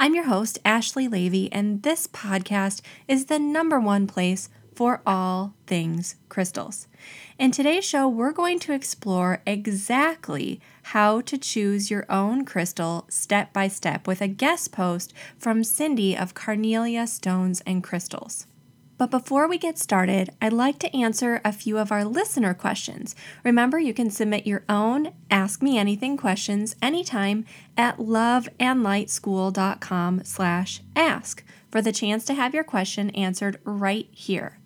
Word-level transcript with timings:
I'm 0.00 0.14
your 0.14 0.26
host, 0.26 0.60
Ashley 0.64 1.08
Leavy, 1.08 1.48
and 1.50 1.82
this 1.82 2.06
podcast 2.06 2.82
is 3.08 3.24
the 3.24 3.40
number 3.40 3.80
one 3.80 4.06
place 4.06 4.48
for 4.72 5.02
all 5.04 5.54
things 5.66 6.14
crystals. 6.28 6.86
In 7.36 7.50
today's 7.50 7.84
show, 7.84 8.06
we're 8.06 8.30
going 8.30 8.60
to 8.60 8.72
explore 8.72 9.42
exactly 9.44 10.60
how 10.84 11.20
to 11.22 11.36
choose 11.36 11.90
your 11.90 12.06
own 12.08 12.44
crystal 12.44 13.06
step 13.08 13.52
by 13.52 13.66
step 13.66 14.06
with 14.06 14.22
a 14.22 14.28
guest 14.28 14.70
post 14.70 15.12
from 15.36 15.64
Cindy 15.64 16.16
of 16.16 16.32
Carnelia 16.32 17.08
Stones 17.08 17.60
and 17.66 17.82
Crystals. 17.82 18.46
But 18.98 19.10
before 19.12 19.48
we 19.48 19.58
get 19.58 19.78
started, 19.78 20.30
I'd 20.42 20.52
like 20.52 20.80
to 20.80 20.96
answer 20.96 21.40
a 21.44 21.52
few 21.52 21.78
of 21.78 21.92
our 21.92 22.04
listener 22.04 22.52
questions. 22.52 23.14
Remember, 23.44 23.78
you 23.78 23.94
can 23.94 24.10
submit 24.10 24.44
your 24.44 24.64
own 24.68 25.12
Ask 25.30 25.62
Me 25.62 25.78
Anything 25.78 26.16
questions 26.16 26.74
anytime 26.82 27.44
at 27.76 27.98
loveandlightschool.com 27.98 30.24
slash 30.24 30.82
ask 30.96 31.44
for 31.70 31.80
the 31.80 31.92
chance 31.92 32.24
to 32.24 32.34
have 32.34 32.54
your 32.54 32.64
question 32.64 33.10
answered 33.10 33.60
right 33.62 34.08
here. 34.10 34.58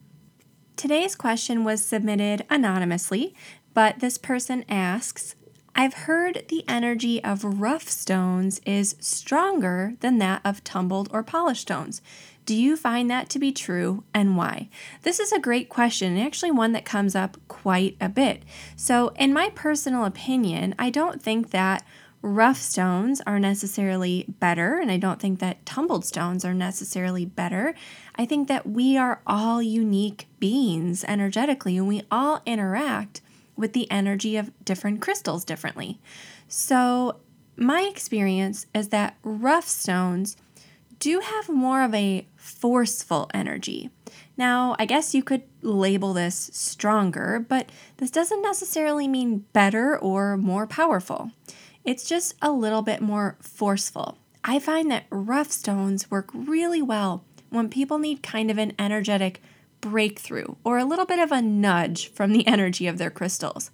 Today's 0.77 1.14
question 1.14 1.62
was 1.62 1.84
submitted 1.84 2.46
anonymously, 2.48 3.34
but 3.74 4.00
this 4.00 4.17
person 4.17 4.64
asks, 4.69 5.34
I've 5.75 5.95
heard 5.95 6.45
the 6.48 6.65
energy 6.69 7.23
of 7.25 7.61
rough 7.61 7.89
stones 7.89 8.61
is 8.67 8.95
stronger 9.01 9.95
than 10.01 10.19
that 10.19 10.42
of 10.45 10.62
tumbled 10.64 11.09
or 11.12 11.23
polished 11.23 11.62
stones. 11.62 12.03
Do 12.45 12.55
you 12.55 12.77
find 12.77 13.11
that 13.11 13.31
to 13.31 13.39
be 13.39 13.53
true 13.53 14.05
and 14.12 14.37
why? 14.37 14.69
This 15.03 15.19
is 15.19 15.33
a 15.33 15.41
great 15.41 15.69
question, 15.69 16.12
and 16.12 16.27
actually 16.27 16.51
one 16.51 16.73
that 16.73 16.84
comes 16.84 17.14
up 17.14 17.39
quite 17.48 17.97
a 18.01 18.09
bit. 18.09 18.42
So, 18.77 19.09
in 19.17 19.33
my 19.33 19.48
personal 19.51 20.05
opinion, 20.05 20.75
I 20.79 20.91
don't 20.91 21.23
think 21.23 21.51
that 21.51 21.84
rough 22.20 22.59
stones 22.59 23.23
are 23.27 23.41
necessarily 23.41 24.27
better, 24.29 24.79
and 24.79 24.91
I 24.91 24.98
don't 24.98 25.20
think 25.20 25.39
that 25.39 25.64
tumbled 25.64 26.05
stones 26.05 26.45
are 26.45 26.55
necessarily 26.55 27.25
better. 27.25 27.75
I 28.17 28.27
think 28.27 28.48
that 28.48 28.69
we 28.69 28.98
are 28.98 29.20
all 29.27 29.62
unique 29.62 30.27
beings 30.39 31.05
energetically, 31.05 31.79
and 31.79 31.89
we 31.89 32.03
all 32.11 32.42
interact 32.45 33.23
with 33.56 33.72
the 33.72 33.91
energy 33.91 34.36
of 34.36 34.53
different 34.64 35.00
crystals 35.00 35.45
differently. 35.45 36.00
So, 36.48 37.20
my 37.56 37.83
experience 37.83 38.67
is 38.75 38.89
that 38.89 39.17
rough 39.22 39.69
stones 39.69 40.36
do 40.98 41.20
have 41.20 41.48
more 41.48 41.83
of 41.83 41.95
a 41.95 42.27
forceful 42.36 43.28
energy. 43.34 43.91
Now, 44.36 44.77
I 44.78 44.86
guess 44.86 45.14
you 45.14 45.23
could 45.23 45.42
label 45.61 46.12
this 46.12 46.50
stronger, 46.53 47.45
but 47.47 47.70
this 47.98 48.11
doesn't 48.11 48.41
necessarily 48.42 49.08
mean 49.08 49.45
better 49.53 49.98
or 49.98 50.36
more 50.36 50.67
powerful. 50.67 51.33
It's 51.84 52.08
just 52.08 52.36
a 52.41 52.53
little 52.53 52.83
bit 52.83 53.00
more 53.00 53.36
forceful. 53.41 54.19
I 54.45 54.58
find 54.58 54.91
that 54.91 55.06
rough 55.11 55.50
stones 55.50 56.11
work 56.11 56.30
really 56.33 56.83
well 56.83 57.25
when 57.50 57.69
people 57.69 57.98
need 57.98 58.23
kind 58.23 58.50
of 58.50 58.58
an 58.58 58.73
energetic 58.78 59.42
breakthrough 59.83 60.55
or 60.64 60.78
a 60.78 60.86
little 60.86 61.05
bit 61.05 61.19
of 61.19 61.30
a 61.30 61.42
nudge 61.42 62.08
from 62.08 62.33
the 62.33 62.47
energy 62.47 62.86
of 62.86 62.97
their 62.97 63.11
crystals. 63.11 63.70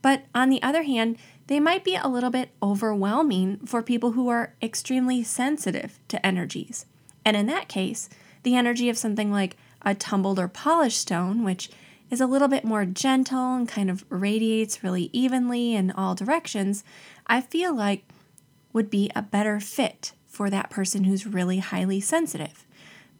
But 0.00 0.24
on 0.34 0.48
the 0.48 0.62
other 0.62 0.84
hand, 0.84 1.18
they 1.48 1.60
might 1.60 1.84
be 1.84 1.96
a 1.96 2.08
little 2.08 2.30
bit 2.30 2.50
overwhelming 2.62 3.58
for 3.66 3.82
people 3.82 4.12
who 4.12 4.28
are 4.28 4.54
extremely 4.62 5.22
sensitive 5.22 5.98
to 6.08 6.24
energies. 6.24 6.86
And 7.24 7.36
in 7.36 7.46
that 7.46 7.68
case, 7.68 8.08
the 8.42 8.56
energy 8.56 8.88
of 8.88 8.96
something 8.96 9.30
like 9.30 9.56
a 9.82 9.94
tumbled 9.94 10.38
or 10.38 10.48
polished 10.48 10.98
stone, 10.98 11.44
which 11.44 11.70
is 12.10 12.20
a 12.20 12.26
little 12.26 12.48
bit 12.48 12.64
more 12.64 12.84
gentle 12.84 13.54
and 13.54 13.68
kind 13.68 13.90
of 13.90 14.04
radiates 14.08 14.82
really 14.82 15.10
evenly 15.12 15.74
in 15.74 15.90
all 15.90 16.14
directions, 16.14 16.84
I 17.26 17.40
feel 17.40 17.74
like 17.74 18.04
would 18.72 18.90
be 18.90 19.10
a 19.14 19.22
better 19.22 19.60
fit 19.60 20.12
for 20.26 20.50
that 20.50 20.70
person 20.70 21.04
who's 21.04 21.26
really 21.26 21.58
highly 21.58 22.00
sensitive. 22.00 22.66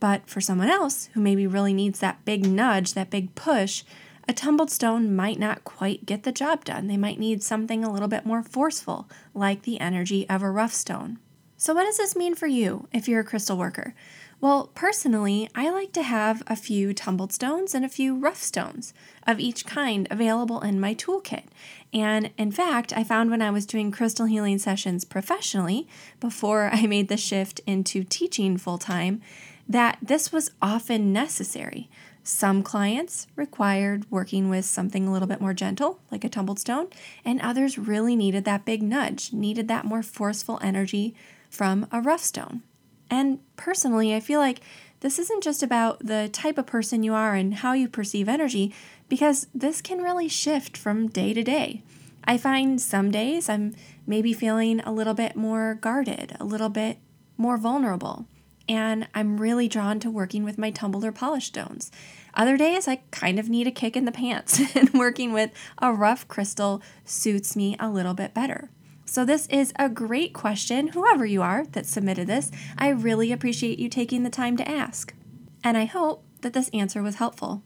But 0.00 0.28
for 0.28 0.40
someone 0.40 0.68
else 0.68 1.08
who 1.14 1.20
maybe 1.20 1.46
really 1.46 1.72
needs 1.72 1.98
that 2.00 2.24
big 2.24 2.46
nudge, 2.46 2.94
that 2.94 3.10
big 3.10 3.34
push, 3.34 3.84
a 4.28 4.32
tumbled 4.32 4.70
stone 4.70 5.14
might 5.14 5.38
not 5.38 5.64
quite 5.64 6.06
get 6.06 6.22
the 6.22 6.32
job 6.32 6.64
done. 6.64 6.86
They 6.86 6.96
might 6.96 7.18
need 7.18 7.42
something 7.42 7.84
a 7.84 7.92
little 7.92 8.08
bit 8.08 8.24
more 8.24 8.42
forceful, 8.42 9.08
like 9.34 9.62
the 9.62 9.80
energy 9.80 10.28
of 10.28 10.42
a 10.42 10.50
rough 10.50 10.72
stone. 10.72 11.18
So, 11.56 11.74
what 11.74 11.84
does 11.84 11.98
this 11.98 12.16
mean 12.16 12.34
for 12.34 12.46
you 12.46 12.88
if 12.92 13.06
you're 13.06 13.20
a 13.20 13.24
crystal 13.24 13.56
worker? 13.56 13.94
Well, 14.40 14.70
personally, 14.74 15.48
I 15.54 15.70
like 15.70 15.92
to 15.92 16.02
have 16.02 16.42
a 16.46 16.56
few 16.56 16.92
tumbled 16.92 17.32
stones 17.32 17.74
and 17.74 17.84
a 17.84 17.88
few 17.88 18.14
rough 18.14 18.42
stones 18.42 18.92
of 19.26 19.40
each 19.40 19.64
kind 19.64 20.06
available 20.10 20.60
in 20.60 20.80
my 20.80 20.94
toolkit. 20.94 21.44
And 21.92 22.30
in 22.36 22.50
fact, 22.50 22.92
I 22.94 23.04
found 23.04 23.30
when 23.30 23.40
I 23.40 23.50
was 23.50 23.64
doing 23.64 23.90
crystal 23.90 24.26
healing 24.26 24.58
sessions 24.58 25.04
professionally, 25.04 25.88
before 26.20 26.68
I 26.72 26.86
made 26.86 27.08
the 27.08 27.16
shift 27.16 27.60
into 27.66 28.04
teaching 28.04 28.58
full 28.58 28.78
time, 28.78 29.22
that 29.68 29.98
this 30.02 30.32
was 30.32 30.50
often 30.60 31.12
necessary. 31.12 31.88
Some 32.22 32.62
clients 32.62 33.26
required 33.36 34.10
working 34.10 34.48
with 34.48 34.64
something 34.64 35.06
a 35.06 35.12
little 35.12 35.28
bit 35.28 35.40
more 35.40 35.52
gentle, 35.52 36.00
like 36.10 36.24
a 36.24 36.28
tumbled 36.28 36.58
stone, 36.58 36.88
and 37.24 37.40
others 37.40 37.78
really 37.78 38.16
needed 38.16 38.44
that 38.44 38.64
big 38.64 38.82
nudge, 38.82 39.32
needed 39.32 39.68
that 39.68 39.84
more 39.84 40.02
forceful 40.02 40.58
energy 40.62 41.14
from 41.50 41.86
a 41.92 42.00
rough 42.00 42.22
stone. 42.22 42.62
And 43.10 43.40
personally, 43.56 44.14
I 44.14 44.20
feel 44.20 44.40
like 44.40 44.60
this 45.00 45.18
isn't 45.18 45.42
just 45.42 45.62
about 45.62 45.98
the 45.98 46.30
type 46.32 46.56
of 46.56 46.66
person 46.66 47.02
you 47.02 47.12
are 47.12 47.34
and 47.34 47.56
how 47.56 47.74
you 47.74 47.88
perceive 47.88 48.28
energy, 48.28 48.74
because 49.08 49.46
this 49.54 49.82
can 49.82 50.00
really 50.00 50.28
shift 50.28 50.78
from 50.78 51.08
day 51.08 51.34
to 51.34 51.42
day. 51.42 51.82
I 52.24 52.38
find 52.38 52.80
some 52.80 53.10
days 53.10 53.50
I'm 53.50 53.74
maybe 54.06 54.32
feeling 54.32 54.80
a 54.80 54.92
little 54.92 55.12
bit 55.12 55.36
more 55.36 55.74
guarded, 55.74 56.38
a 56.40 56.44
little 56.44 56.70
bit 56.70 56.98
more 57.36 57.58
vulnerable 57.58 58.26
and 58.68 59.08
I'm 59.14 59.38
really 59.40 59.68
drawn 59.68 60.00
to 60.00 60.10
working 60.10 60.44
with 60.44 60.58
my 60.58 60.70
tumbled 60.70 61.04
or 61.04 61.12
polished 61.12 61.48
stones. 61.48 61.90
Other 62.34 62.56
days, 62.56 62.88
I 62.88 63.02
kind 63.10 63.38
of 63.38 63.48
need 63.48 63.66
a 63.66 63.70
kick 63.70 63.96
in 63.96 64.04
the 64.04 64.12
pants, 64.12 64.60
and 64.76 64.92
working 64.92 65.32
with 65.32 65.50
a 65.78 65.92
rough 65.92 66.26
crystal 66.28 66.82
suits 67.04 67.54
me 67.54 67.76
a 67.78 67.88
little 67.88 68.14
bit 68.14 68.34
better. 68.34 68.70
So, 69.06 69.24
this 69.24 69.46
is 69.48 69.72
a 69.78 69.88
great 69.88 70.32
question, 70.32 70.88
whoever 70.88 71.24
you 71.24 71.42
are 71.42 71.66
that 71.66 71.86
submitted 71.86 72.26
this. 72.26 72.50
I 72.76 72.88
really 72.88 73.30
appreciate 73.32 73.78
you 73.78 73.88
taking 73.88 74.22
the 74.22 74.30
time 74.30 74.56
to 74.56 74.68
ask. 74.68 75.14
And 75.62 75.76
I 75.76 75.84
hope 75.84 76.24
that 76.40 76.52
this 76.52 76.70
answer 76.70 77.02
was 77.02 77.16
helpful. 77.16 77.62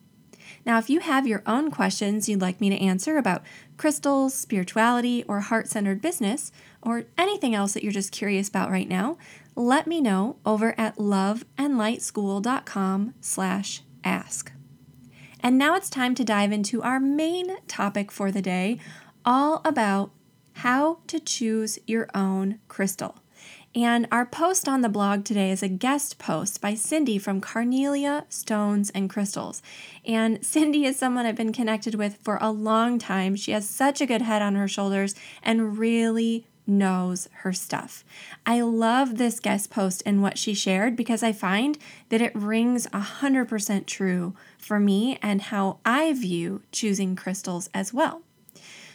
Now, 0.67 0.79
if 0.79 0.91
you 0.91 1.01
have 1.01 1.27
your 1.27 1.43
own 1.47 1.71
questions 1.71 2.29
you'd 2.29 2.41
like 2.41 2.61
me 2.61 2.71
to 2.71 2.77
answer 2.77 3.17
about 3.17 3.45
crystals, 3.77 4.35
spirituality, 4.35 5.25
or 5.29 5.41
heart 5.41 5.69
centered 5.69 6.03
business, 6.03 6.53
or 6.83 7.05
anything 7.17 7.55
else 7.55 7.73
that 7.73 7.83
you're 7.83 7.93
just 7.93 8.13
curious 8.13 8.49
about 8.49 8.71
right 8.71 8.89
now, 8.89 9.17
let 9.55 9.87
me 9.87 10.01
know 10.01 10.37
over 10.47 10.75
at 10.79 10.97
loveandlightschool.com 10.97 13.15
slash 13.21 13.83
ask. 14.05 14.53
And 15.41 15.59
now 15.59 15.75
it's 15.75 15.91
time 15.91 16.15
to 16.17 16.25
dive 16.25 16.53
into 16.53 16.83
our 16.83 17.01
main 17.01 17.57
topic 17.67 18.11
for 18.11 18.31
the 18.31 18.43
day, 18.43 18.79
all 19.25 19.63
about 19.65 20.11
how 20.55 20.99
to 21.07 21.21
choose 21.21 21.79
your 21.87 22.09
own 22.15 22.59
crystal. 22.67 23.17
And 23.81 24.09
our 24.11 24.27
post 24.27 24.69
on 24.69 24.81
the 24.81 24.89
blog 24.89 25.25
today 25.25 25.53
is 25.53 25.63
a 25.63 25.69
guest 25.69 26.19
post 26.19 26.61
by 26.61 26.75
Cindy 26.75 27.17
from 27.17 27.41
Carnelia 27.41 28.25
Stones 28.29 28.91
and 28.91 29.09
Crystals. 29.09 29.63
And 30.05 30.45
Cindy 30.45 30.85
is 30.85 30.99
someone 30.99 31.27
I've 31.27 31.37
been 31.37 31.53
connected 31.53 31.95
with 31.95 32.17
for 32.17 32.39
a 32.41 32.51
long 32.51 32.99
time. 32.99 33.37
She 33.37 33.53
has 33.53 33.69
such 33.69 34.01
a 34.01 34.07
good 34.07 34.23
head 34.23 34.43
on 34.43 34.57
her 34.57 34.67
shoulders 34.67 35.15
and 35.45 35.79
really 35.79 36.45
knows 36.67 37.29
her 37.43 37.53
stuff. 37.53 38.05
I 38.45 38.63
love 38.63 39.17
this 39.17 39.39
guest 39.39 39.71
post 39.71 40.03
and 40.05 40.23
what 40.23 40.39
she 40.39 40.55
shared 40.55 40.97
because 40.97 41.23
I 41.23 41.31
find 41.31 41.79
that 42.09 42.21
it 42.21 42.35
rings 42.35 42.89
100% 42.89 43.87
true 43.87 44.35
for 44.59 44.81
me 44.81 45.21
and 45.23 45.41
how 45.41 45.79
I 45.85 46.15
view 46.15 46.63
choosing 46.73 47.15
crystals 47.15 47.71
as 47.73 47.95
well. 47.95 48.23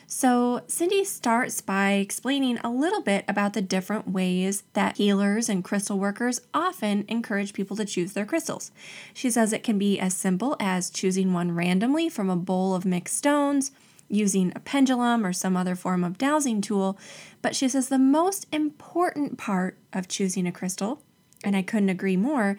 So, 0.05 0.61
Cindy 0.67 1.03
starts 1.05 1.61
by 1.61 1.93
explaining 1.93 2.57
a 2.59 2.69
little 2.69 3.01
bit 3.01 3.25
about 3.27 3.53
the 3.53 3.61
different 3.61 4.09
ways 4.09 4.63
that 4.73 4.97
healers 4.97 5.49
and 5.49 5.63
crystal 5.63 5.97
workers 5.97 6.41
often 6.53 7.05
encourage 7.07 7.53
people 7.53 7.75
to 7.77 7.85
choose 7.85 8.13
their 8.13 8.25
crystals. 8.25 8.71
She 9.13 9.31
says 9.31 9.53
it 9.53 9.63
can 9.63 9.77
be 9.77 9.99
as 9.99 10.13
simple 10.13 10.55
as 10.59 10.89
choosing 10.89 11.33
one 11.33 11.53
randomly 11.53 12.09
from 12.09 12.29
a 12.29 12.35
bowl 12.35 12.75
of 12.75 12.85
mixed 12.85 13.17
stones 13.17 13.71
using 14.09 14.51
a 14.55 14.59
pendulum 14.59 15.25
or 15.25 15.33
some 15.33 15.57
other 15.57 15.75
form 15.75 16.03
of 16.03 16.17
dowsing 16.17 16.61
tool. 16.61 16.99
But 17.41 17.55
she 17.55 17.67
says 17.67 17.89
the 17.89 17.97
most 17.97 18.45
important 18.51 19.37
part 19.37 19.77
of 19.91 20.07
choosing 20.07 20.45
a 20.45 20.51
crystal, 20.51 21.01
and 21.43 21.55
I 21.55 21.61
couldn't 21.61 21.89
agree 21.89 22.17
more, 22.17 22.57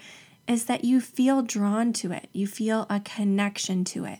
is 0.49 0.65
that 0.65 0.85
you 0.85 1.01
feel 1.01 1.43
drawn 1.43 1.93
to 1.95 2.11
it, 2.13 2.29
you 2.33 2.47
feel 2.47 2.87
a 2.91 3.01
connection 3.01 3.85
to 3.85 4.05
it. 4.05 4.19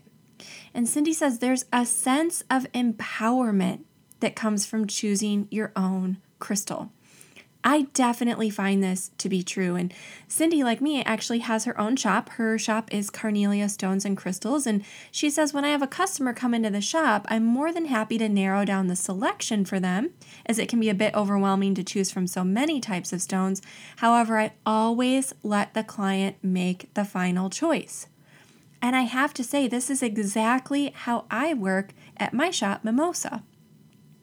And 0.75 0.89
Cindy 0.89 1.13
says 1.13 1.39
there's 1.39 1.65
a 1.73 1.87
sense 1.87 2.43
of 2.51 2.71
empowerment 2.73 3.85
that 4.21 4.35
comes 4.35 4.67
from 4.67 4.87
choosing 4.87 5.47
your 5.51 5.73
own 5.77 6.19
crystal. 6.39 6.91
I 7.67 7.83
definitely 7.95 8.51
find 8.51 8.83
this 8.83 9.11
to 9.17 9.31
be 9.31 9.43
true. 9.43 9.75
And 9.75 9.95
Cindy, 10.29 10.63
like 10.63 10.83
me, 10.83 11.03
actually 11.03 11.39
has 11.39 11.65
her 11.65 11.81
own 11.81 11.97
shop. 11.97 12.29
Her 12.31 12.59
shop 12.59 12.93
is 12.93 13.11
Carnelia 13.11 13.71
Stones 13.71 14.05
and 14.05 14.19
Crystals. 14.19 14.67
And 14.67 14.85
she 15.11 15.31
says, 15.31 15.55
when 15.55 15.65
I 15.65 15.71
have 15.71 15.81
a 15.81 15.87
customer 15.87 16.35
come 16.35 16.53
into 16.53 16.69
the 16.69 16.83
shop, 16.83 17.25
I'm 17.31 17.47
more 17.47 17.73
than 17.73 17.87
happy 17.87 18.19
to 18.19 18.29
narrow 18.29 18.67
down 18.67 18.89
the 18.89 18.97
selection 18.97 19.65
for 19.65 19.81
them, 19.81 20.11
as 20.45 20.59
it 20.59 20.69
can 20.69 20.79
be 20.79 20.91
a 20.91 20.95
bit 20.95 21.15
overwhelming 21.15 21.75
to 21.77 21.83
choose 21.83 22.11
from 22.11 22.27
so 22.27 22.45
many 22.45 22.81
types 22.81 23.15
of 23.15 23.23
stones. 23.23 23.63
However, 23.97 24.39
I 24.39 24.53
always 24.67 25.33
let 25.43 25.73
the 25.73 25.85
client 25.85 26.37
make 26.43 26.93
the 26.93 27.07
final 27.07 27.49
choice. 27.49 28.09
And 28.85 28.95
I 28.95 29.05
have 29.05 29.33
to 29.35 29.43
say, 29.43 29.67
this 29.67 29.89
is 29.89 30.03
exactly 30.03 30.93
how 30.95 31.25
I 31.31 31.55
work 31.55 31.95
at 32.19 32.35
my 32.35 32.51
shop, 32.51 32.85
Mimosa 32.85 33.43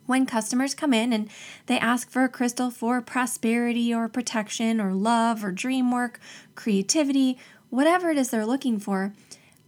when 0.06 0.26
customers 0.26 0.76
come 0.76 0.94
in 0.94 1.14
and 1.14 1.30
they 1.68 1.80
ask 1.80 2.10
for 2.10 2.26
a 2.26 2.30
crystal 2.30 2.70
for 2.70 3.02
prosperity 3.02 3.94
or 3.94 4.10
protection 4.10 4.82
or 4.82 4.94
love 4.94 5.42
or 5.42 5.54
dream 5.54 5.90
work, 5.90 6.20
creativity, 6.54 7.38
whatever 7.70 8.10
it 8.10 8.18
is 8.18 8.30
they're 8.30 8.46
looking 8.46 8.78
for, 8.78 9.14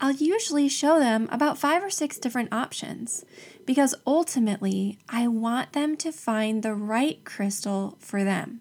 I'll 0.01 0.11
usually 0.11 0.67
show 0.67 0.99
them 0.99 1.29
about 1.31 1.57
five 1.57 1.81
or 1.81 1.89
six 1.89 2.17
different 2.17 2.51
options 2.51 3.23
because 3.65 3.95
ultimately 4.05 4.99
I 5.07 5.29
want 5.29 5.71
them 5.71 5.95
to 5.97 6.11
find 6.11 6.61
the 6.61 6.75
right 6.75 7.23
crystal 7.23 7.95
for 7.99 8.25
them. 8.25 8.59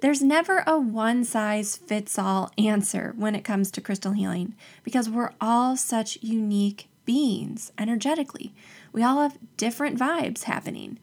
There's 0.00 0.22
never 0.22 0.62
a 0.66 0.78
one 0.78 1.24
size 1.24 1.76
fits 1.76 2.18
all 2.18 2.52
answer 2.56 3.14
when 3.16 3.34
it 3.34 3.44
comes 3.44 3.70
to 3.72 3.80
crystal 3.80 4.12
healing 4.12 4.54
because 4.84 5.10
we're 5.10 5.32
all 5.40 5.76
such 5.76 6.18
unique 6.22 6.88
beings 7.04 7.72
energetically. 7.78 8.54
We 8.92 9.02
all 9.02 9.22
have 9.22 9.38
different 9.56 9.98
vibes 9.98 10.44
happening. 10.44 11.00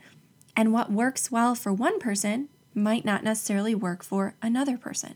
And 0.56 0.71
what 0.71 0.92
works 0.92 1.30
well 1.30 1.56
for 1.56 1.74
one 1.74 2.00
person 2.00 2.47
might 2.74 3.03
not 3.03 3.24
necessarily 3.24 3.75
work 3.75 4.03
for 4.03 4.36
another 4.42 4.77
person. 4.77 5.15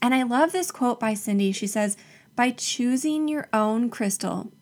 And 0.00 0.14
I 0.14 0.22
love 0.22 0.52
this 0.52 0.70
quote 0.70 1.00
by 1.00 1.14
Cindy. 1.14 1.50
She 1.50 1.66
says, 1.66 1.96
By 2.36 2.50
choosing 2.50 3.26
your 3.26 3.48
own 3.52 3.90
crystal, 3.90 4.52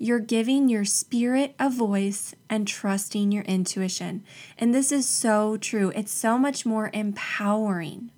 you're 0.00 0.18
giving 0.18 0.70
your 0.70 0.86
spirit 0.86 1.54
a 1.58 1.68
voice 1.68 2.34
and 2.48 2.66
trusting 2.66 3.30
your 3.30 3.44
intuition. 3.44 4.24
And 4.56 4.74
this 4.74 4.90
is 4.90 5.06
so 5.06 5.58
true. 5.58 5.92
It's 5.94 6.10
so 6.10 6.38
much 6.38 6.64
more 6.64 6.90
empowering. 6.94 8.10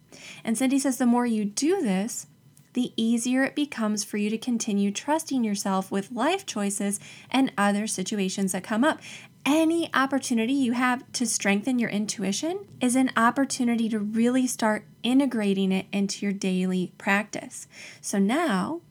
And 0.45 0.57
Cindy 0.57 0.79
says, 0.79 0.99
The 0.99 1.07
more 1.07 1.27
you 1.27 1.45
do 1.45 1.83
this, 1.83 2.29
the 2.75 2.93
easier 2.97 3.43
it 3.43 3.57
becomes 3.57 4.05
for 4.05 4.17
you 4.17 4.31
to 4.31 4.39
continue 4.39 4.93
trusting 4.93 5.43
yourself 5.43 5.91
with 5.91 6.13
life 6.13 6.47
choices 6.47 7.01
and 7.29 7.53
other 7.59 7.89
situations 7.89 8.53
that 8.53 8.63
come 8.63 8.85
up. 8.85 9.01
Any 9.45 9.91
opportunity 9.93 10.53
you 10.53 10.75
have 10.75 11.11
to 11.15 11.27
strengthen 11.27 11.81
your 11.81 11.91
intuition 11.91 12.61
is 12.81 12.95
an 12.95 13.11
opportunity 13.17 13.89
to 13.89 13.99
really 13.99 14.47
start 14.47 14.85
integrating 15.03 15.73
it 15.73 15.87
into 15.93 16.25
your 16.25 16.33
daily 16.33 16.93
practice. 16.97 17.67
So 18.01 18.21
now, 18.21 18.83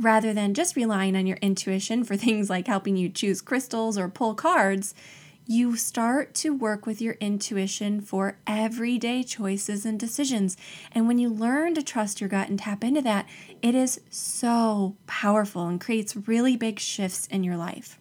rather 0.00 0.32
than 0.32 0.54
just 0.54 0.76
relying 0.76 1.14
on 1.14 1.26
your 1.26 1.36
intuition 1.42 2.02
for 2.02 2.16
things 2.16 2.50
like 2.50 2.66
helping 2.66 2.96
you 2.96 3.08
choose 3.08 3.40
crystals 3.40 3.98
or 3.98 4.08
pull 4.08 4.34
cards, 4.34 4.94
you 5.46 5.76
start 5.76 6.32
to 6.32 6.54
work 6.54 6.86
with 6.86 7.00
your 7.00 7.14
intuition 7.14 8.00
for 8.00 8.38
everyday 8.46 9.22
choices 9.22 9.84
and 9.84 9.98
decisions. 9.98 10.56
And 10.92 11.08
when 11.08 11.18
you 11.18 11.28
learn 11.28 11.74
to 11.74 11.82
trust 11.82 12.20
your 12.20 12.30
gut 12.30 12.48
and 12.48 12.58
tap 12.58 12.84
into 12.84 13.02
that, 13.02 13.28
it 13.60 13.74
is 13.74 14.00
so 14.10 14.96
powerful 15.08 15.66
and 15.66 15.80
creates 15.80 16.14
really 16.14 16.56
big 16.56 16.78
shifts 16.78 17.26
in 17.26 17.42
your 17.42 17.56
life. 17.56 17.98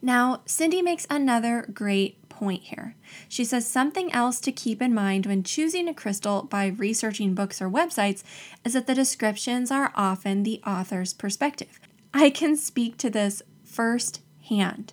Now, 0.00 0.42
Cindy 0.46 0.80
makes 0.82 1.06
another 1.10 1.66
great 1.72 2.23
point 2.34 2.64
here. 2.64 2.96
She 3.28 3.44
says 3.44 3.66
something 3.66 4.12
else 4.12 4.40
to 4.40 4.52
keep 4.52 4.82
in 4.82 4.92
mind 4.92 5.26
when 5.26 5.44
choosing 5.44 5.88
a 5.88 5.94
crystal 5.94 6.42
by 6.42 6.66
researching 6.66 7.34
books 7.34 7.62
or 7.62 7.70
websites 7.70 8.22
is 8.64 8.72
that 8.72 8.86
the 8.86 8.94
descriptions 8.94 9.70
are 9.70 9.92
often 9.94 10.42
the 10.42 10.60
author's 10.66 11.12
perspective. 11.14 11.80
I 12.12 12.30
can 12.30 12.56
speak 12.56 12.96
to 12.98 13.10
this 13.10 13.42
firsthand. 13.64 14.92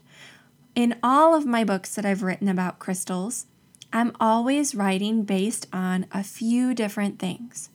In 0.75 0.97
all 1.03 1.35
of 1.35 1.45
my 1.45 1.63
books 1.63 1.95
that 1.95 2.05
I've 2.05 2.23
written 2.23 2.47
about 2.47 2.79
crystals, 2.79 3.47
I'm 3.91 4.15
always 4.19 4.73
writing 4.73 5.23
based 5.23 5.67
on 5.73 6.05
a 6.11 6.23
few 6.23 6.73
different 6.73 7.19
things. 7.19 7.69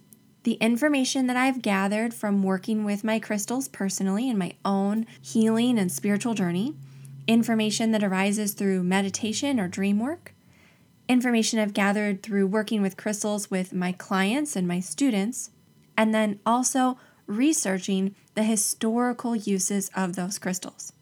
The 0.45 0.55
information 0.55 1.27
that 1.27 1.37
I've 1.37 1.61
gathered 1.61 2.15
from 2.15 2.43
working 2.43 2.85
with 2.85 3.03
my 3.03 3.19
crystals 3.19 3.67
personally 3.69 4.31
in 4.31 4.39
my 4.39 4.55
own 4.65 5.07
healing 5.21 5.79
and 5.79 5.91
spiritual 5.91 6.35
journey, 6.35 6.75
information 7.27 7.93
that 7.93 8.05
arises 8.05 8.55
through 8.55 8.83
meditation 8.83 9.59
or 9.59 9.69
dream 9.69 9.99
work, 9.99 10.35
information 11.09 11.59
I've 11.59 11.73
gathered 11.73 12.23
through 12.23 12.47
working 12.47 12.83
with 12.83 12.97
crystals 12.97 13.51
with 13.51 13.73
my 13.73 13.93
clients 13.93 14.57
and 14.57 14.67
my 14.67 14.81
students, 14.81 15.51
and 15.97 16.15
then 16.15 16.41
also 16.45 16.99
researching 17.27 18.15
the 18.35 18.43
historical 18.43 19.35
uses 19.35 19.91
of 19.95 20.15
those 20.15 20.39
crystals. 20.39 20.93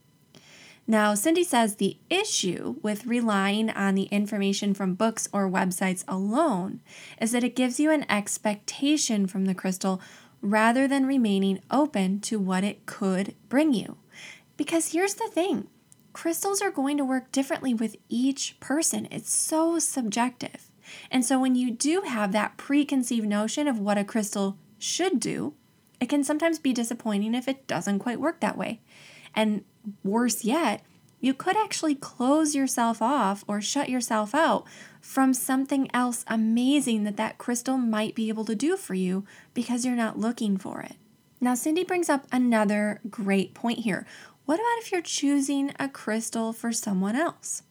Now, 0.87 1.15
Cindy 1.15 1.45
says 1.45 1.77
the 1.77 1.97
issue 2.11 2.77
with 2.83 3.07
relying 3.07 3.71
on 3.71 3.95
the 3.95 4.05
information 4.05 4.75
from 4.75 4.95
books 4.95 5.29
or 5.33 5.49
websites 5.49 6.05
alone 6.07 6.81
is 7.21 7.33
that 7.33 7.45
it 7.45 7.57
gives 7.57 7.81
you 7.81 7.91
an 7.91 8.05
expectation 8.11 9.27
from 9.27 9.47
the 9.47 9.55
crystal 9.55 10.03
rather 10.43 10.87
than 10.87 11.07
remaining 11.07 11.61
open 11.71 12.21
to 12.21 12.39
what 12.39 12.65
it 12.65 12.85
could 12.85 13.35
bring 13.49 13.73
you. 13.73 13.97
Because 14.59 14.93
here's 14.93 15.15
the 15.15 15.29
thing 15.29 15.69
crystals 16.15 16.63
are 16.63 16.71
going 16.71 16.97
to 16.97 17.05
work 17.05 17.31
differently 17.31 17.75
with 17.75 17.97
each 18.09 18.59
person, 18.61 19.07
it's 19.11 19.35
so 19.35 19.79
subjective. 19.79 20.71
And 21.11 21.25
so, 21.25 21.39
when 21.39 21.55
you 21.55 21.71
do 21.71 22.03
have 22.03 22.33
that 22.33 22.57
preconceived 22.57 23.27
notion 23.27 23.69
of 23.69 23.79
what 23.79 23.99
a 23.99 24.05
crystal 24.05 24.57
should 24.79 25.21
do, 25.21 25.55
it 26.01 26.09
can 26.09 26.25
sometimes 26.25 26.59
be 26.59 26.73
disappointing 26.73 27.35
if 27.35 27.49
it 27.49 27.67
doesn't 27.67 27.99
quite 27.99 28.21
work 28.21 28.41
that 28.41 28.59
way. 28.59 28.81
And 29.35 29.65
worse 30.03 30.45
yet, 30.45 30.83
you 31.21 31.33
could 31.33 31.57
actually 31.57 31.95
close 31.95 32.55
yourself 32.55 33.01
off 33.01 33.45
or 33.49 33.61
shut 33.61 33.89
yourself 33.89 34.35
out 34.35 34.67
from 35.01 35.33
something 35.33 35.89
else 35.95 36.25
amazing 36.29 37.05
that 37.05 37.17
that 37.17 37.39
crystal 37.39 37.79
might 37.79 38.15
be 38.15 38.29
able 38.29 38.45
to 38.45 38.55
do 38.55 38.77
for 38.77 38.95
you 38.95 39.25
because 39.55 39.85
you're 39.85 39.97
not 39.97 40.19
looking 40.19 40.59
for 40.59 40.81
it. 40.83 40.97
Now, 41.41 41.55
Cindy 41.55 41.85
brings 41.85 42.09
up 42.09 42.27
another 42.31 43.01
great 43.11 43.55
point 43.55 43.81
here. 43.81 44.07
What 44.45 44.57
about 44.57 44.79
if 44.79 44.93
you're 44.93 45.01
choosing 45.01 45.73
a 45.79 45.89
crystal 45.89 46.53
for 46.53 46.73
someone 46.73 47.17
else? 47.17 47.63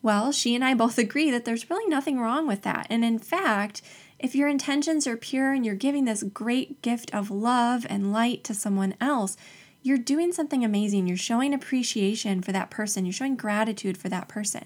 Well, 0.00 0.32
she 0.32 0.54
and 0.54 0.64
I 0.64 0.74
both 0.74 0.98
agree 0.98 1.30
that 1.30 1.44
there's 1.44 1.68
really 1.68 1.88
nothing 1.88 2.18
wrong 2.18 2.46
with 2.46 2.62
that. 2.62 2.86
And 2.88 3.04
in 3.04 3.18
fact, 3.18 3.82
if 4.18 4.34
your 4.34 4.48
intentions 4.48 5.06
are 5.06 5.16
pure 5.16 5.52
and 5.52 5.66
you're 5.66 5.74
giving 5.74 6.04
this 6.04 6.22
great 6.22 6.80
gift 6.80 7.12
of 7.14 7.30
love 7.30 7.86
and 7.90 8.12
light 8.12 8.44
to 8.44 8.54
someone 8.54 8.94
else, 9.00 9.36
you're 9.82 9.98
doing 9.98 10.32
something 10.32 10.64
amazing. 10.64 11.06
You're 11.06 11.16
showing 11.16 11.52
appreciation 11.52 12.40
for 12.40 12.52
that 12.52 12.70
person, 12.70 13.04
you're 13.04 13.12
showing 13.12 13.36
gratitude 13.36 13.98
for 13.98 14.08
that 14.08 14.28
person. 14.28 14.64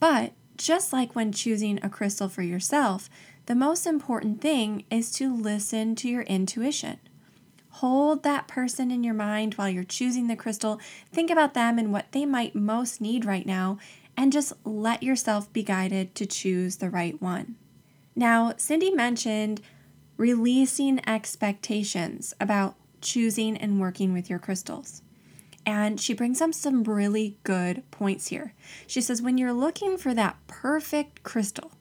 But 0.00 0.32
just 0.56 0.92
like 0.92 1.14
when 1.14 1.32
choosing 1.32 1.78
a 1.82 1.90
crystal 1.90 2.28
for 2.28 2.42
yourself, 2.42 3.10
the 3.46 3.54
most 3.54 3.86
important 3.86 4.40
thing 4.40 4.84
is 4.90 5.10
to 5.12 5.34
listen 5.34 5.94
to 5.96 6.08
your 6.08 6.22
intuition. 6.22 6.98
Hold 7.76 8.22
that 8.22 8.48
person 8.48 8.90
in 8.90 9.02
your 9.02 9.14
mind 9.14 9.54
while 9.54 9.68
you're 9.68 9.82
choosing 9.82 10.28
the 10.28 10.36
crystal. 10.36 10.80
Think 11.12 11.30
about 11.30 11.54
them 11.54 11.78
and 11.78 11.92
what 11.92 12.12
they 12.12 12.26
might 12.26 12.54
most 12.54 13.00
need 13.00 13.24
right 13.24 13.46
now, 13.46 13.78
and 14.16 14.32
just 14.32 14.52
let 14.64 15.02
yourself 15.02 15.52
be 15.52 15.62
guided 15.62 16.14
to 16.14 16.26
choose 16.26 16.76
the 16.76 16.90
right 16.90 17.20
one. 17.20 17.56
Now, 18.14 18.52
Cindy 18.56 18.90
mentioned 18.90 19.62
releasing 20.18 21.00
expectations 21.08 22.34
about 22.38 22.76
choosing 23.00 23.56
and 23.56 23.80
working 23.80 24.12
with 24.12 24.28
your 24.28 24.38
crystals. 24.38 25.02
And 25.64 26.00
she 26.00 26.12
brings 26.12 26.40
up 26.40 26.54
some 26.54 26.84
really 26.84 27.38
good 27.42 27.88
points 27.90 28.28
here. 28.28 28.52
She 28.86 29.00
says, 29.00 29.22
when 29.22 29.38
you're 29.38 29.52
looking 29.52 29.96
for 29.96 30.12
that 30.12 30.36
perfect 30.46 31.22
crystal, 31.22 31.72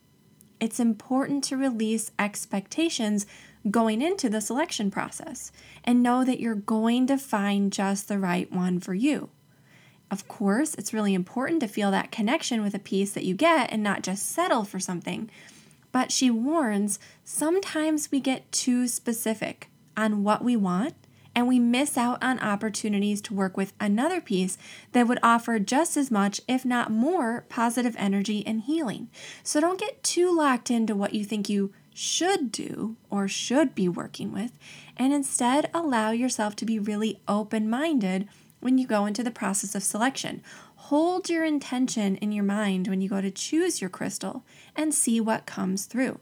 it's 0.60 0.80
important 0.80 1.44
to 1.46 1.58
release 1.58 2.12
expectations 2.18 3.26
going 3.70 4.02
into 4.02 4.30
the 4.30 4.42
selection 4.42 4.90
process 4.90 5.52
and 5.84 6.02
know 6.02 6.24
that 6.24 6.40
you're 6.40 6.56
going 6.56 7.06
to 7.08 7.18
find 7.18 7.72
just 7.72 8.08
the 8.08 8.18
right 8.18 8.52
one 8.52 8.80
for 8.80 8.94
you. 8.94 9.30
Of 10.10 10.28
course, 10.28 10.76
it's 10.76 10.94
really 10.94 11.14
important 11.14 11.62
to 11.62 11.68
feel 11.68 11.92
that 11.92 12.12
connection 12.12 12.62
with 12.62 12.74
a 12.74 12.80
piece 12.80 13.12
that 13.12 13.24
you 13.24 13.34
get 13.34 13.72
and 13.72 13.82
not 13.82 14.04
just 14.04 14.28
settle 14.28 14.64
for 14.64 14.80
something. 14.80 15.30
But 15.92 16.12
she 16.12 16.32
warns 16.32 17.00
sometimes 17.24 18.12
we 18.12 18.20
get 18.20 18.52
too 18.52 18.88
specific 18.88 19.70
on 19.96 20.24
what 20.24 20.44
we 20.44 20.56
want 20.56 20.96
and 21.34 21.48
we 21.48 21.60
miss 21.60 21.98
out 21.98 22.22
on 22.22 22.40
opportunities 22.40 23.22
to 23.22 23.34
work 23.34 23.56
with 23.56 23.74
another 23.80 24.20
piece 24.20 24.58
that 24.92 25.08
would 25.08 25.20
offer 25.24 25.60
just 25.60 25.96
as 25.96 26.12
much, 26.12 26.42
if 26.48 26.66
not 26.66 26.92
more, 26.92 27.46
positive 27.48 27.96
energy 27.98 28.46
and 28.46 28.62
healing. 28.62 29.10
So 29.44 29.62
don't 29.62 29.80
get 29.80 30.04
too 30.04 30.36
locked 30.36 30.70
into 30.70 30.96
what 30.96 31.14
you 31.14 31.24
think 31.24 31.48
you 31.48 31.72
should 31.94 32.52
do 32.52 32.96
or 33.10 33.28
should 33.28 33.76
be 33.76 33.90
working 33.90 34.32
with, 34.32 34.58
and 34.98 35.14
instead 35.14 35.70
allow 35.74 36.12
yourself 36.12 36.56
to 36.58 36.66
be 36.66 36.80
really 36.80 37.20
open 37.28 37.70
minded 37.70 38.28
when 38.60 38.78
you 38.78 38.88
go 38.88 39.06
into 39.06 39.24
the 39.24 39.32
process 39.32 39.76
of 39.76 39.84
selection. 39.84 40.42
Hold 40.76 41.30
your 41.30 41.46
intention 41.46 42.16
in 42.18 42.32
your 42.32 42.44
mind 42.44 42.88
when 42.88 43.02
you 43.02 43.10
go 43.10 43.22
to 43.22 43.32
choose 43.32 43.82
your 43.82 43.90
crystal 43.90 44.44
and 44.76 44.94
see 44.94 45.20
what 45.20 45.46
comes 45.46 45.86
through. 45.86 46.20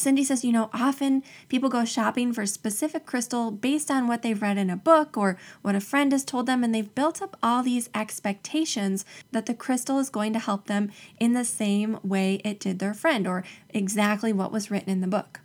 Cindy 0.00 0.24
says, 0.24 0.44
you 0.44 0.52
know, 0.52 0.70
often 0.72 1.22
people 1.48 1.68
go 1.68 1.84
shopping 1.84 2.32
for 2.32 2.42
a 2.42 2.46
specific 2.46 3.06
crystal 3.06 3.50
based 3.50 3.90
on 3.90 4.06
what 4.06 4.22
they've 4.22 4.40
read 4.40 4.58
in 4.58 4.70
a 4.70 4.76
book 4.76 5.16
or 5.16 5.36
what 5.62 5.74
a 5.74 5.80
friend 5.80 6.12
has 6.12 6.24
told 6.24 6.46
them, 6.46 6.64
and 6.64 6.74
they've 6.74 6.94
built 6.94 7.20
up 7.20 7.36
all 7.42 7.62
these 7.62 7.90
expectations 7.94 9.04
that 9.32 9.46
the 9.46 9.54
crystal 9.54 9.98
is 9.98 10.10
going 10.10 10.32
to 10.32 10.38
help 10.38 10.66
them 10.66 10.90
in 11.18 11.34
the 11.34 11.44
same 11.44 11.98
way 12.02 12.40
it 12.44 12.58
did 12.58 12.78
their 12.78 12.94
friend 12.94 13.26
or 13.26 13.44
exactly 13.68 14.32
what 14.32 14.52
was 14.52 14.70
written 14.70 14.90
in 14.90 15.00
the 15.00 15.06
book. 15.06 15.40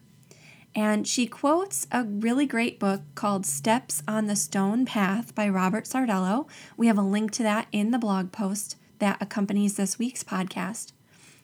And 0.74 1.08
she 1.08 1.26
quotes 1.26 1.88
a 1.92 2.04
really 2.04 2.46
great 2.46 2.80
book 2.80 3.02
called 3.16 3.46
Steps 3.46 4.04
on 4.08 4.26
the 4.26 4.36
Stone 4.36 4.86
Path 4.86 5.34
by 5.34 5.48
Robert 5.48 5.86
Sardello. 5.86 6.48
We 6.76 6.88
have 6.88 6.98
a 6.98 7.02
link 7.02 7.32
to 7.32 7.44
that 7.44 7.68
in 7.72 7.92
the 7.92 8.00
blog 8.00 8.32
post 8.34 8.76
that 9.00 9.22
accompanies 9.22 9.78
this 9.78 9.98
week's 9.98 10.24
podcast. 10.24 10.92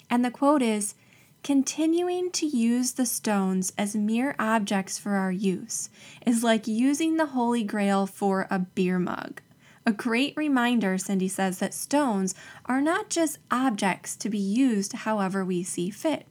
And 0.10 0.26
the 0.26 0.32
quote 0.32 0.62
is 0.62 0.96
Continuing 1.44 2.30
to 2.34 2.46
use 2.46 2.92
the 2.92 3.06
stones 3.06 3.74
as 3.76 3.96
mere 3.96 4.36
objects 4.38 5.00
for 5.00 5.14
our 5.16 5.32
use 5.32 5.90
is 6.24 6.44
like 6.44 6.68
using 6.68 7.18
the 7.18 7.26
Holy 7.28 7.64
Grail 7.64 8.06
for 8.06 8.46
a 8.52 8.60
beer 8.60 9.00
mug. 9.00 9.42
A 9.84 9.92
great 9.92 10.38
reminder, 10.38 11.00
Cindy 11.00 11.28
says, 11.28 11.58
that 11.58 11.74
stones 11.74 12.36
are 12.66 12.80
not 12.80 13.10
just 13.10 13.40
objects 13.50 14.16
to 14.18 14.30
be 14.30 14.38
used 14.38 14.94
however 14.94 15.44
we 15.44 15.64
see 15.64 15.90
fit 15.90 16.28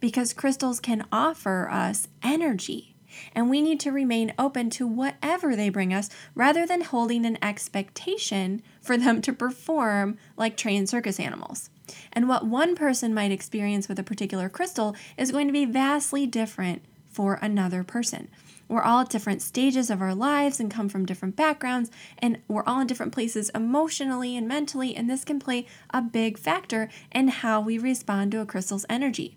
because 0.00 0.32
crystals 0.32 0.80
can 0.80 1.06
offer 1.12 1.68
us 1.70 2.08
energy. 2.20 2.96
And 3.32 3.50
we 3.50 3.62
need 3.62 3.78
to 3.80 3.92
remain 3.92 4.32
open 4.36 4.70
to 4.70 4.86
whatever 4.86 5.54
they 5.54 5.68
bring 5.68 5.94
us 5.94 6.10
rather 6.34 6.66
than 6.66 6.80
holding 6.80 7.24
an 7.24 7.38
expectation 7.42 8.62
for 8.80 8.96
them 8.96 9.22
to 9.22 9.32
perform 9.32 10.16
like 10.36 10.56
trained 10.56 10.88
circus 10.88 11.20
animals. 11.20 11.70
And 12.12 12.28
what 12.28 12.46
one 12.46 12.74
person 12.74 13.14
might 13.14 13.32
experience 13.32 13.88
with 13.88 13.98
a 13.98 14.04
particular 14.04 14.48
crystal 14.48 14.96
is 15.16 15.32
going 15.32 15.46
to 15.46 15.52
be 15.52 15.64
vastly 15.64 16.26
different 16.26 16.82
for 17.10 17.38
another 17.42 17.84
person. 17.84 18.28
We're 18.68 18.82
all 18.82 19.00
at 19.00 19.08
different 19.08 19.42
stages 19.42 19.90
of 19.90 20.00
our 20.00 20.14
lives 20.14 20.60
and 20.60 20.70
come 20.70 20.88
from 20.88 21.04
different 21.04 21.34
backgrounds, 21.34 21.90
and 22.18 22.38
we're 22.46 22.62
all 22.62 22.80
in 22.80 22.86
different 22.86 23.12
places 23.12 23.50
emotionally 23.52 24.36
and 24.36 24.46
mentally, 24.46 24.94
and 24.94 25.10
this 25.10 25.24
can 25.24 25.40
play 25.40 25.66
a 25.90 26.00
big 26.00 26.38
factor 26.38 26.88
in 27.10 27.28
how 27.28 27.60
we 27.60 27.78
respond 27.78 28.30
to 28.30 28.40
a 28.40 28.46
crystal's 28.46 28.86
energy. 28.88 29.36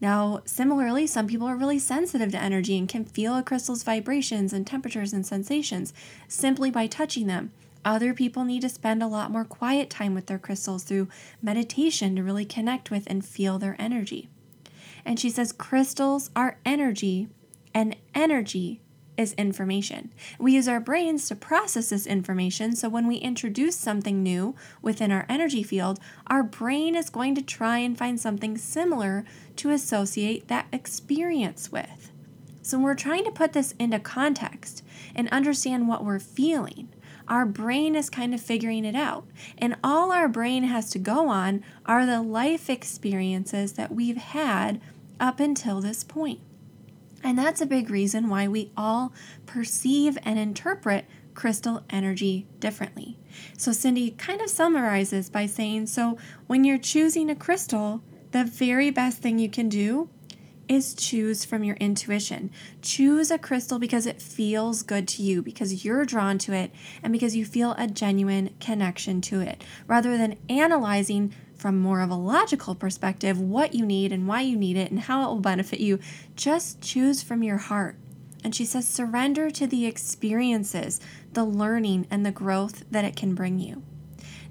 Now, 0.00 0.42
similarly, 0.44 1.08
some 1.08 1.26
people 1.26 1.46
are 1.48 1.56
really 1.56 1.80
sensitive 1.80 2.30
to 2.32 2.42
energy 2.42 2.78
and 2.78 2.88
can 2.88 3.04
feel 3.04 3.36
a 3.36 3.42
crystal's 3.42 3.82
vibrations 3.82 4.52
and 4.52 4.66
temperatures 4.66 5.12
and 5.12 5.26
sensations 5.26 5.92
simply 6.28 6.70
by 6.70 6.86
touching 6.86 7.26
them. 7.26 7.50
Other 7.84 8.14
people 8.14 8.44
need 8.44 8.62
to 8.62 8.68
spend 8.68 9.02
a 9.02 9.08
lot 9.08 9.30
more 9.30 9.44
quiet 9.44 9.90
time 9.90 10.14
with 10.14 10.26
their 10.26 10.38
crystals 10.38 10.84
through 10.84 11.08
meditation 11.42 12.14
to 12.16 12.22
really 12.22 12.44
connect 12.44 12.90
with 12.90 13.04
and 13.08 13.24
feel 13.24 13.58
their 13.58 13.76
energy. 13.78 14.28
And 15.04 15.18
she 15.18 15.30
says 15.30 15.52
crystals 15.52 16.30
are 16.36 16.58
energy, 16.64 17.28
and 17.74 17.96
energy 18.14 18.82
is 19.16 19.32
information. 19.34 20.12
We 20.38 20.52
use 20.52 20.68
our 20.68 20.80
brains 20.80 21.28
to 21.28 21.36
process 21.36 21.90
this 21.90 22.06
information, 22.06 22.76
so 22.76 22.88
when 22.88 23.06
we 23.06 23.16
introduce 23.16 23.76
something 23.76 24.22
new 24.22 24.54
within 24.80 25.12
our 25.12 25.26
energy 25.28 25.62
field, 25.62 25.98
our 26.28 26.42
brain 26.42 26.94
is 26.94 27.10
going 27.10 27.34
to 27.34 27.42
try 27.42 27.78
and 27.78 27.98
find 27.98 28.20
something 28.20 28.56
similar 28.56 29.24
to 29.56 29.70
associate 29.70 30.48
that 30.48 30.66
experience 30.72 31.70
with. 31.70 32.10
So, 32.64 32.78
we're 32.78 32.94
trying 32.94 33.24
to 33.24 33.32
put 33.32 33.54
this 33.54 33.74
into 33.78 33.98
context 33.98 34.84
and 35.16 35.28
understand 35.30 35.88
what 35.88 36.04
we're 36.04 36.20
feeling. 36.20 36.88
Our 37.32 37.46
brain 37.46 37.96
is 37.96 38.10
kind 38.10 38.34
of 38.34 38.42
figuring 38.42 38.84
it 38.84 38.94
out. 38.94 39.24
And 39.56 39.76
all 39.82 40.12
our 40.12 40.28
brain 40.28 40.64
has 40.64 40.90
to 40.90 40.98
go 40.98 41.30
on 41.30 41.64
are 41.86 42.04
the 42.04 42.20
life 42.20 42.68
experiences 42.68 43.72
that 43.72 43.90
we've 43.90 44.18
had 44.18 44.82
up 45.18 45.40
until 45.40 45.80
this 45.80 46.04
point. 46.04 46.40
And 47.24 47.38
that's 47.38 47.62
a 47.62 47.66
big 47.66 47.88
reason 47.88 48.28
why 48.28 48.48
we 48.48 48.70
all 48.76 49.14
perceive 49.46 50.18
and 50.24 50.38
interpret 50.38 51.06
crystal 51.32 51.82
energy 51.88 52.46
differently. 52.60 53.16
So, 53.56 53.72
Cindy 53.72 54.10
kind 54.10 54.42
of 54.42 54.50
summarizes 54.50 55.30
by 55.30 55.46
saying 55.46 55.86
so 55.86 56.18
when 56.48 56.64
you're 56.64 56.76
choosing 56.76 57.30
a 57.30 57.34
crystal, 57.34 58.02
the 58.32 58.44
very 58.44 58.90
best 58.90 59.22
thing 59.22 59.38
you 59.38 59.48
can 59.48 59.70
do 59.70 60.10
is 60.72 60.94
choose 60.94 61.44
from 61.44 61.62
your 61.62 61.76
intuition. 61.76 62.50
Choose 62.80 63.30
a 63.30 63.38
crystal 63.38 63.78
because 63.78 64.06
it 64.06 64.22
feels 64.22 64.82
good 64.82 65.06
to 65.08 65.22
you, 65.22 65.42
because 65.42 65.84
you're 65.84 66.04
drawn 66.04 66.38
to 66.38 66.52
it, 66.52 66.72
and 67.02 67.12
because 67.12 67.36
you 67.36 67.44
feel 67.44 67.74
a 67.76 67.86
genuine 67.86 68.54
connection 68.60 69.20
to 69.22 69.40
it, 69.40 69.62
rather 69.86 70.16
than 70.16 70.38
analyzing 70.48 71.34
from 71.54 71.78
more 71.78 72.00
of 72.00 72.10
a 72.10 72.14
logical 72.14 72.74
perspective 72.74 73.40
what 73.40 73.74
you 73.74 73.86
need 73.86 74.10
and 74.10 74.26
why 74.26 74.40
you 74.40 74.56
need 74.56 74.76
it 74.76 74.90
and 74.90 75.00
how 75.00 75.22
it 75.22 75.26
will 75.26 75.40
benefit 75.40 75.78
you. 75.78 76.00
Just 76.34 76.80
choose 76.80 77.22
from 77.22 77.42
your 77.44 77.58
heart. 77.58 77.96
And 78.42 78.52
she 78.52 78.64
says, 78.64 78.88
surrender 78.88 79.50
to 79.50 79.68
the 79.68 79.86
experiences, 79.86 81.00
the 81.34 81.44
learning, 81.44 82.08
and 82.10 82.26
the 82.26 82.32
growth 82.32 82.82
that 82.90 83.04
it 83.04 83.14
can 83.14 83.36
bring 83.36 83.60
you. 83.60 83.84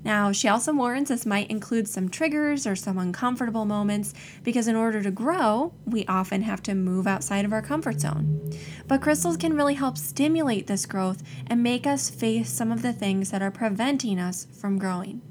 Now, 0.04 0.32
she 0.32 0.48
also 0.48 0.74
warns 0.74 1.10
this 1.10 1.26
might 1.26 1.52
include 1.52 1.88
some 1.88 2.10
triggers 2.10 2.66
or 2.66 2.76
some 2.76 2.98
uncomfortable 2.98 3.66
moments 3.66 4.14
because, 4.44 4.68
in 4.68 4.76
order 4.76 5.02
to 5.04 5.12
grow, 5.12 5.74
we 5.86 6.06
often 6.06 6.42
have 6.42 6.64
to 6.64 6.74
move 6.74 7.06
outside 7.06 7.46
of 7.46 7.54
our 7.54 7.62
comfort 7.62 8.00
zone. 8.00 8.52
But 8.88 9.02
crystals 9.02 9.38
can 9.38 9.56
really 9.56 9.76
help 9.76 9.98
stimulate 9.98 10.68
this 10.68 10.86
growth 10.86 11.22
and 11.46 11.62
make 11.62 11.86
us 11.86 12.10
face 12.10 12.50
some 12.50 12.72
of 12.72 12.82
the 12.82 12.94
things 12.94 13.30
that 13.30 13.44
are 13.44 13.52
preventing 13.52 14.20
us 14.20 14.48
from 14.52 14.80
growing. 14.80 15.22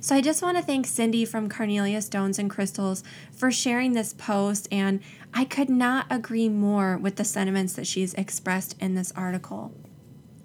So 0.00 0.14
I 0.14 0.20
just 0.20 0.42
want 0.42 0.56
to 0.56 0.62
thank 0.62 0.86
Cindy 0.86 1.24
from 1.24 1.48
Carnelia 1.48 2.00
Stones 2.00 2.38
and 2.38 2.48
Crystals 2.48 3.02
for 3.32 3.50
sharing 3.50 3.94
this 3.94 4.14
post, 4.14 4.68
and 4.70 5.00
I 5.34 5.44
could 5.44 5.68
not 5.68 6.06
agree 6.08 6.48
more 6.48 6.96
with 6.96 7.16
the 7.16 7.24
sentiments 7.24 7.72
that 7.72 7.86
she's 7.86 8.14
expressed 8.14 8.76
in 8.80 8.94
this 8.94 9.12
article. 9.16 9.72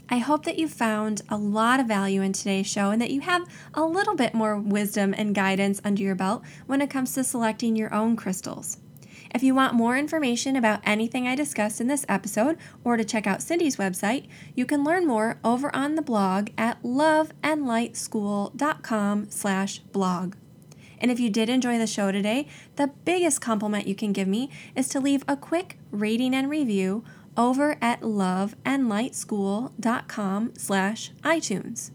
I 0.10 0.18
hope 0.18 0.44
that 0.46 0.60
you 0.60 0.68
found 0.68 1.22
a 1.30 1.38
lot 1.38 1.80
of 1.80 1.88
value 1.88 2.22
in 2.22 2.34
today's 2.34 2.68
show 2.68 2.92
and 2.92 3.02
that 3.02 3.12
you 3.12 3.22
have 3.22 3.48
a 3.74 3.84
little 3.84 4.16
bit 4.16 4.34
more 4.34 4.58
wisdom 4.58 5.14
and 5.18 5.34
guidance 5.34 5.82
under 5.84 6.04
your 6.04 6.16
belt 6.16 6.44
when 6.68 6.82
it 6.82 6.90
comes 6.90 7.14
to 7.14 7.24
selecting 7.24 7.76
your 7.76 7.94
own 7.94 8.16
crystals. 8.16 8.78
If 9.34 9.42
you 9.42 9.56
want 9.56 9.74
more 9.74 9.98
information 9.98 10.56
about 10.56 10.82
anything 10.84 11.28
I 11.28 11.34
discussed 11.36 11.82
in 11.82 11.88
this 11.88 12.06
episode 12.08 12.58
or 12.84 12.98
to 12.98 13.04
check 13.04 13.26
out 13.26 13.42
Cindy's 13.42 13.78
website, 13.78 14.28
you 14.54 14.64
can 14.66 14.84
learn 14.84 15.08
more 15.08 15.40
over 15.44 15.76
on 15.76 15.96
the 15.96 16.04
blog 16.04 16.50
at 16.58 16.84
loveandlightschool.com 16.84 19.30
slash 19.30 19.80
blog. 19.80 20.36
And 21.00 21.10
if 21.12 21.20
you 21.20 21.32
did 21.32 21.50
enjoy 21.50 21.80
the 21.80 21.88
show 21.88 22.12
today, 22.12 22.48
the 22.76 22.92
biggest 23.06 23.42
compliment 23.42 23.88
you 23.88 23.96
can 23.96 24.14
give 24.14 24.28
me 24.28 24.52
is 24.76 24.88
to 24.90 25.00
leave 25.00 25.26
a 25.28 25.36
quick 25.36 25.80
rating 25.92 26.36
and 26.36 26.48
review 26.50 27.04
over 27.38 27.78
at 27.82 28.02
loveandlightschool.com 28.02 30.54
slash 30.58 31.12
iTunes. 31.24 31.92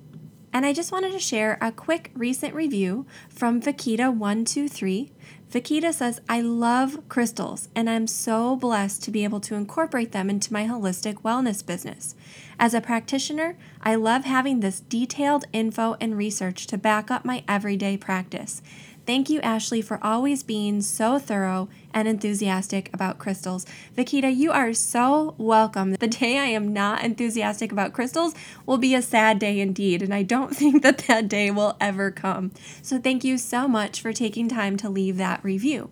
And 0.53 0.65
I 0.65 0.73
just 0.73 0.93
wanted 0.93 1.13
to 1.13 1.19
share 1.19 1.59
a 1.61 1.71
quick 1.71 2.11
recent 2.15 2.55
review 2.55 3.07
from 3.29 3.61
Vakita123. 3.61 5.11
Vakita 5.51 5.95
says, 5.95 6.21
I 6.29 6.41
love 6.41 7.09
crystals 7.09 7.69
and 7.75 7.89
I'm 7.89 8.07
so 8.07 8.57
blessed 8.57 9.03
to 9.05 9.11
be 9.11 9.25
able 9.25 9.41
to 9.41 9.55
incorporate 9.55 10.13
them 10.13 10.29
into 10.29 10.53
my 10.53 10.67
holistic 10.67 11.23
wellness 11.23 11.65
business. 11.65 12.15
As 12.59 12.75
a 12.75 12.81
practitioner, 12.81 13.57
I 13.81 13.95
love 13.95 14.25
having 14.25 14.61
this 14.61 14.81
detailed 14.81 15.47
info 15.53 15.97
and 16.01 16.19
research 16.19 16.67
to 16.67 16.77
back 16.77 17.11
up 17.11 17.25
my 17.25 17.45
everyday 17.49 17.97
practice. 17.97 18.61
Thank 19.07 19.31
you, 19.31 19.41
Ashley, 19.41 19.81
for 19.81 20.05
always 20.05 20.43
being 20.43 20.83
so 20.83 21.19
thorough 21.19 21.71
and 21.95 22.09
enthusiastic 22.09 22.91
about 22.93 23.19
crystals. 23.19 23.67
Vikita, 23.97 24.35
you 24.35 24.51
are 24.51 24.73
so 24.73 25.35
welcome. 25.39 25.95
The 25.95 26.09
day 26.09 26.39
I 26.39 26.47
am 26.47 26.73
not 26.73 27.03
enthusiastic 27.03 27.73
about 27.73 27.93
crystals 27.93 28.35
will 28.67 28.79
be 28.79 28.95
a 28.95 29.03
sad 29.03 29.39
day 29.39 29.61
indeed, 29.61 30.03
and 30.03 30.15
I 30.15 30.23
don't 30.23 30.57
think 30.57 30.83
that 30.83 30.99
that 31.09 31.29
day 31.29 31.51
will 31.51 31.77
ever 31.81 32.11
come. 32.11 32.53
So, 32.83 32.99
thank 32.99 33.25
you 33.25 33.39
so 33.39 33.69
much 33.69 34.01
for 34.01 34.13
taking 34.13 34.49
time 34.49 34.77
to 34.79 34.89
leave 34.89 35.17
that 35.17 35.43
review. 35.43 35.91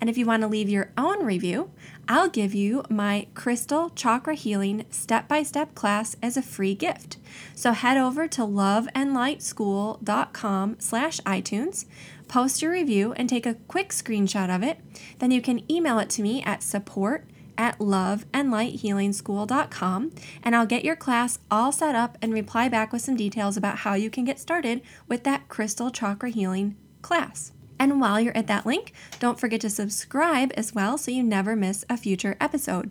And 0.00 0.08
if 0.08 0.16
you 0.18 0.26
want 0.26 0.42
to 0.42 0.48
leave 0.48 0.68
your 0.68 0.90
own 0.96 1.24
review, 1.24 1.70
I'll 2.08 2.28
give 2.28 2.54
you 2.54 2.84
my 2.88 3.26
Crystal 3.34 3.90
Chakra 3.90 4.34
Healing 4.34 4.84
step 4.90 5.26
by 5.28 5.42
step 5.42 5.74
class 5.74 6.14
as 6.22 6.36
a 6.36 6.42
free 6.42 6.74
gift. 6.74 7.16
So 7.54 7.72
head 7.72 7.96
over 7.96 8.28
to 8.28 8.42
loveandlightschool.com 8.42 10.76
slash 10.78 11.20
iTunes 11.20 11.86
post 12.28 12.62
your 12.62 12.72
review 12.72 13.12
and 13.14 13.28
take 13.28 13.46
a 13.46 13.54
quick 13.54 13.90
screenshot 13.90 14.54
of 14.54 14.62
it. 14.62 14.78
Then 15.18 15.30
you 15.30 15.42
can 15.42 15.70
email 15.70 15.98
it 15.98 16.08
to 16.10 16.22
me 16.22 16.42
at 16.42 16.62
support 16.62 17.26
at 17.58 17.78
loveandlighthealingschool.com 17.78 20.12
and 20.42 20.56
I'll 20.56 20.66
get 20.66 20.84
your 20.84 20.96
class 20.96 21.38
all 21.50 21.72
set 21.72 21.94
up 21.94 22.18
and 22.20 22.34
reply 22.34 22.68
back 22.68 22.92
with 22.92 23.02
some 23.02 23.16
details 23.16 23.56
about 23.56 23.78
how 23.78 23.94
you 23.94 24.10
can 24.10 24.24
get 24.24 24.38
started 24.38 24.82
with 25.08 25.24
that 25.24 25.48
crystal 25.48 25.90
chakra 25.90 26.30
healing 26.30 26.76
class. 27.02 27.52
And 27.78 28.00
while 28.00 28.20
you're 28.20 28.36
at 28.36 28.46
that 28.46 28.66
link, 28.66 28.92
don't 29.20 29.38
forget 29.38 29.60
to 29.62 29.70
subscribe 29.70 30.52
as 30.56 30.74
well 30.74 30.96
so 30.96 31.10
you 31.10 31.22
never 31.22 31.54
miss 31.54 31.84
a 31.90 31.96
future 31.96 32.36
episode. 32.40 32.90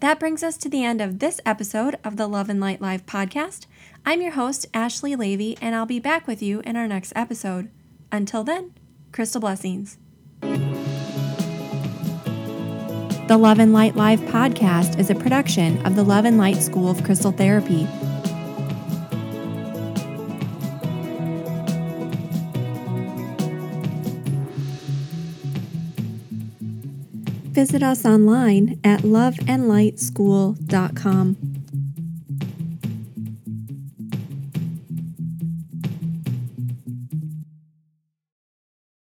That 0.00 0.20
brings 0.20 0.42
us 0.42 0.56
to 0.58 0.68
the 0.68 0.84
end 0.84 1.00
of 1.00 1.18
this 1.18 1.40
episode 1.46 1.96
of 2.04 2.16
the 2.16 2.26
Love 2.26 2.50
and 2.50 2.60
Light 2.60 2.82
Live 2.82 3.06
podcast. 3.06 3.66
I'm 4.04 4.20
your 4.20 4.32
host, 4.32 4.66
Ashley 4.74 5.16
Leavy, 5.16 5.56
and 5.60 5.74
I'll 5.74 5.86
be 5.86 5.98
back 5.98 6.26
with 6.26 6.42
you 6.42 6.60
in 6.60 6.76
our 6.76 6.86
next 6.86 7.12
episode. 7.16 7.70
Until 8.12 8.44
then, 8.44 8.74
crystal 9.12 9.40
blessings. 9.40 9.98
The 13.28 13.36
Love 13.36 13.58
and 13.58 13.72
Light 13.72 13.96
Live 13.96 14.20
podcast 14.20 15.00
is 15.00 15.10
a 15.10 15.14
production 15.16 15.84
of 15.84 15.96
the 15.96 16.04
Love 16.04 16.24
and 16.24 16.38
Light 16.38 16.62
School 16.62 16.88
of 16.88 17.02
Crystal 17.02 17.32
Therapy. 17.32 17.88
Visit 27.56 27.82
us 27.82 28.04
online 28.04 28.78
at 28.84 29.00
loveandlightschool.com. 29.00 31.55